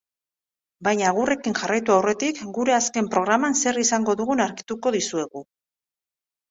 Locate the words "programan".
3.17-3.61